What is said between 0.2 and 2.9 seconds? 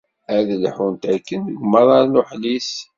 Ad lḥunt akken deg umaḍal uhlis.